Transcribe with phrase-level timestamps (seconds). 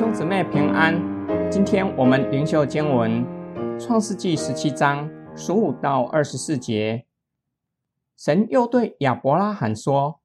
[0.00, 0.98] 兄姊妹平安，
[1.50, 3.22] 今天我们灵修经文
[3.78, 7.04] 《创世纪》十七章十五到二十四节。
[8.16, 10.20] 神又对亚伯拉罕说：“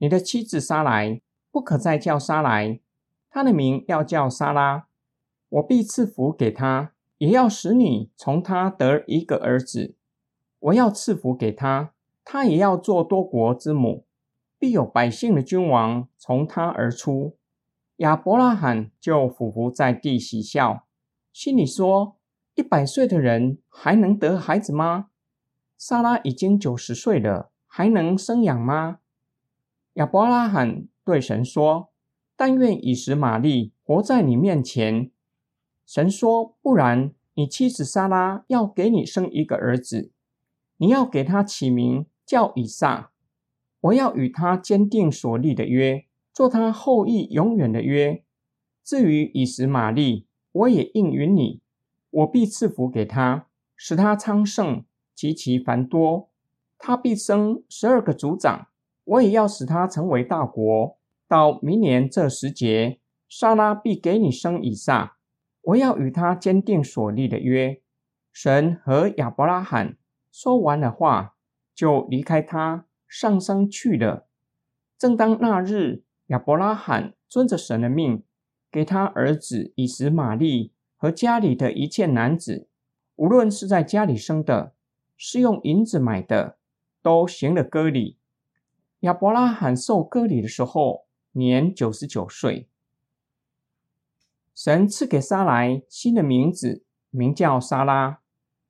[0.00, 1.20] 你的妻子撒来
[1.50, 2.80] 不可再叫撒来，
[3.28, 4.86] 她的名要叫撒拉。
[5.50, 9.94] 我必赐福给她，也要使你从她得一个儿子。
[10.58, 11.92] 我要赐福给她，
[12.24, 14.06] 她也要做多国之母，
[14.58, 17.36] 必有百姓的君王从她而出。”
[17.98, 20.86] 亚伯拉罕就俯伏在地喜笑，
[21.32, 22.16] 心里说
[22.54, 25.10] ：“一百岁的人还能得孩子吗？
[25.76, 29.00] 莎拉已经九十岁了，还能生养吗？”
[29.94, 31.90] 亚伯拉罕对神说
[32.36, 35.10] ：“但愿以实玛利活在你面前。”
[35.84, 40.12] 神说：“不然，你妻子莎拉要给你生一个儿子，
[40.76, 43.10] 你要给他起名叫以撒。
[43.80, 46.04] 我要与他坚定所立的约。”
[46.38, 48.22] 做他后裔永远的约。
[48.84, 51.60] 至于以实玛利，我也应允你，
[52.10, 54.84] 我必赐福给他，使他昌盛
[55.16, 56.30] 极其繁多。
[56.78, 58.68] 他必生十二个族长，
[59.02, 60.96] 我也要使他成为大国。
[61.26, 65.16] 到明年这时节，撒拉必给你生以撒。
[65.62, 67.82] 我要与他坚定所立的约。
[68.30, 69.96] 神和亚伯拉罕
[70.30, 71.34] 说完了话，
[71.74, 74.28] 就离开他上升去了。
[74.96, 76.04] 正当那日。
[76.28, 78.22] 亚伯拉罕遵着神的命，
[78.70, 82.68] 给他儿子以实玛利和家里的一切男子，
[83.16, 84.74] 无论是在家里生的，
[85.16, 86.58] 是用银子买的，
[87.02, 88.18] 都行了割礼。
[89.00, 92.68] 亚伯拉罕受割礼的时候，年九十九岁。
[94.54, 98.20] 神赐给撒来新的名字，名叫撒拉，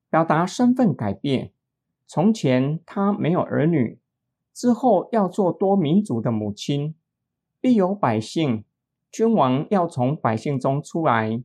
[0.08, 1.52] 表达身份改变。
[2.06, 3.98] 从前她没有儿女，
[4.54, 6.94] 之后要做多民族的母亲。
[7.60, 8.64] 必有百姓，
[9.10, 11.42] 君王要从百姓中出来。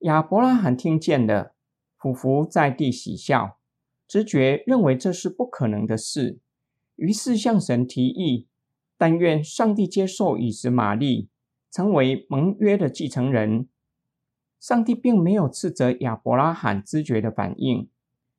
[0.00, 1.54] 亚伯拉罕听见了，
[1.96, 3.58] 俯伏在地喜笑，
[4.06, 6.38] 直觉认为这是不可能的事，
[6.96, 8.48] 于是向神提议：
[8.98, 11.28] 但愿上帝接受以实玛利
[11.70, 13.68] 成为盟约的继承人。
[14.58, 17.88] 上帝并没有斥责亚伯拉罕知觉的反应，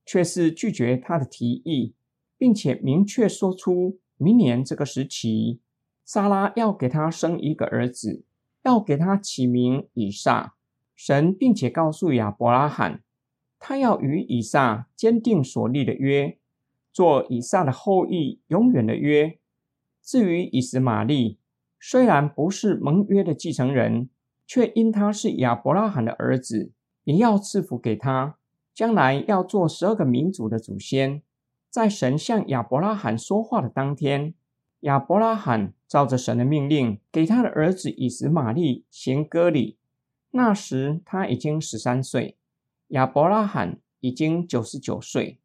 [0.06, 1.96] 却是拒绝他的提议，
[2.38, 5.60] 并且明确说出明年这个时期。
[6.04, 8.24] 撒拉要给他生一个儿子，
[8.64, 10.56] 要给他起名以撒。
[10.96, 13.02] 神并且告诉亚伯拉罕，
[13.58, 16.38] 他要与以撒坚定所立的约，
[16.94, 19.40] 做以撒的后裔永远的约。
[20.04, 21.40] 至于以实玛利，
[21.80, 24.10] 虽然不是盟约的继承人，
[24.46, 26.72] 却因他是亚伯拉罕的儿子，
[27.04, 28.38] 也要赐福给他，
[28.74, 31.24] 将来要做十二个民族的祖先。
[31.70, 34.34] 在神向亚伯拉罕说话的当天。
[34.82, 39.78] 亚伯拉罕照着神的命令，给他的儿子以实玛利行割礼。
[40.32, 42.38] 那时他已经十三岁，
[42.88, 45.40] 亚伯拉罕已经九十九岁，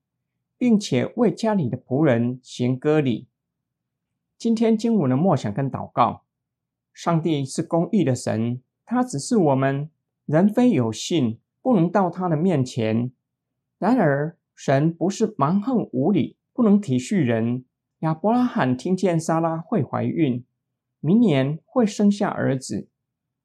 [0.56, 3.28] 并且为家里的仆人行割礼。
[4.38, 6.22] 今天经文的默想跟祷告：
[6.94, 9.90] 上帝是公义的神，他只是我们
[10.24, 13.12] 人非有信，不能到他的面前。
[13.78, 17.66] 然而神不是蛮横无理，不能体恤人。
[18.00, 20.44] 亚伯拉罕听见莎拉会怀孕，
[21.00, 22.88] 明年会生下儿子，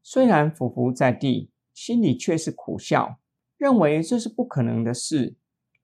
[0.03, 3.17] 虽然俯伏在地，心里却是苦笑，
[3.57, 5.35] 认为这是不可能的事。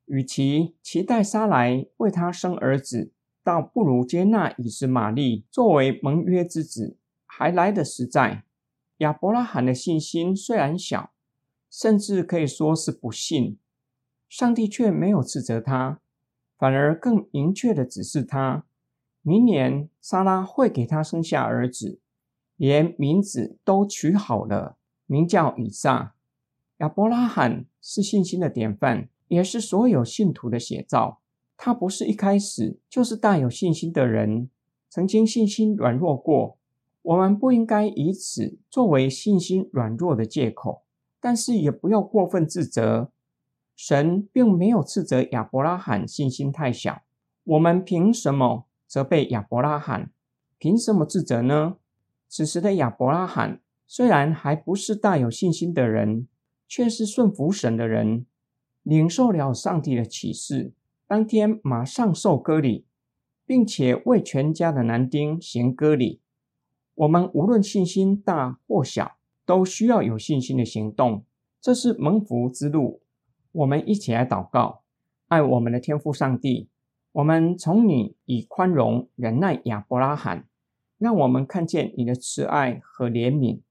[0.06, 3.14] 与其期待莎来为他生儿子，
[3.44, 8.44] 倒不如接纳以实玛利作为盟约之子，还来得实在。
[8.98, 11.14] 亚伯拉罕的信心虽然小，
[11.70, 13.58] 甚至可以说是不信，
[14.28, 16.02] 上帝却没有斥责他。
[16.58, 18.66] 反而更明确的指示他，
[19.22, 22.00] 明年莎拉会给他生下儿子，
[22.56, 26.16] 连名字都取好了，名叫以撒。
[26.78, 31.20] 亚伯拉罕是信心的典范，也是所有信徒的写照。
[31.56, 34.50] 他不是一开始就是大有信心的人，
[34.90, 36.58] 曾经信心软弱过。
[37.02, 40.84] 我们不应该以此作为信心软弱的借口，
[41.20, 43.12] 但是也不要过分自责。
[43.78, 47.04] 神并没有斥责亚伯拉罕信心太小，
[47.44, 50.12] 我们凭什么责备亚伯拉罕？
[50.58, 51.78] 凭什么自责呢？
[52.28, 56.28] 此时的亚伯拉罕虽然还不是大有信心的人，
[56.68, 58.26] 却是顺服神的人，
[58.82, 60.74] 领受了上帝的启示，
[61.06, 62.88] 当天马上受割礼，
[63.46, 66.20] 并且为全家的男丁行割礼。
[66.96, 71.24] 我们无论信心大或小，都需要有信心的行动，
[71.62, 73.04] 这是蒙福之路。
[73.58, 74.84] 我们一起来祷告，
[75.30, 76.70] 爱我们的天父上帝。
[77.12, 80.48] 我们从你以宽容忍耐亚伯拉罕，
[81.00, 83.62] 让我们看见你的慈爱和怜悯。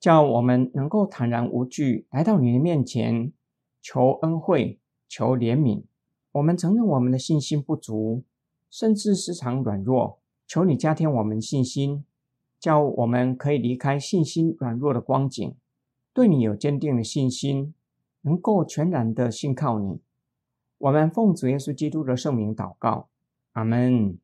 [0.00, 3.32] 叫我们能够坦然无惧来到你的面前，
[3.80, 5.84] 求恩惠，求怜悯。
[6.32, 8.24] 我们承认我们的信心不足，
[8.68, 10.18] 甚至时常软弱，
[10.48, 12.04] 求你加添我们信心，
[12.58, 15.54] 叫我们可以离开信心软弱的光景，
[16.12, 17.74] 对你有坚定的信心，
[18.22, 20.00] 能够全然的信靠你。
[20.78, 23.08] 我们奉主耶稣基督的圣名祷告，
[23.52, 24.18] 阿门。